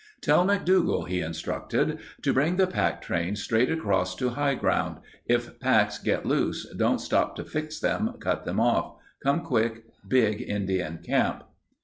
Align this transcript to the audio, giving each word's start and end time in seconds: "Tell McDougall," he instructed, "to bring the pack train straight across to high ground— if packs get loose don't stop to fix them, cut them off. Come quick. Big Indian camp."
"Tell 0.19 0.43
McDougall," 0.43 1.07
he 1.07 1.21
instructed, 1.21 1.99
"to 2.23 2.33
bring 2.33 2.55
the 2.55 2.65
pack 2.65 3.03
train 3.03 3.35
straight 3.35 3.71
across 3.71 4.15
to 4.15 4.29
high 4.29 4.55
ground— 4.55 4.97
if 5.27 5.59
packs 5.59 5.99
get 5.99 6.25
loose 6.25 6.67
don't 6.75 6.97
stop 6.97 7.35
to 7.35 7.43
fix 7.43 7.79
them, 7.79 8.13
cut 8.19 8.43
them 8.43 8.59
off. 8.59 8.95
Come 9.21 9.41
quick. 9.41 9.83
Big 10.07 10.41
Indian 10.41 10.97
camp." 11.05 11.43